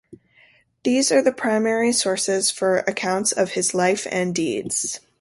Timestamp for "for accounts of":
2.49-3.51